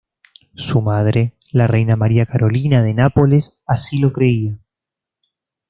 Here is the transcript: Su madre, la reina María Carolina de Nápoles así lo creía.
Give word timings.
Su 0.55 0.81
madre, 0.81 1.35
la 1.51 1.67
reina 1.67 1.95
María 1.95 2.25
Carolina 2.25 2.81
de 2.81 2.95
Nápoles 2.95 3.61
así 3.67 3.99
lo 3.99 4.11
creía. 4.11 4.57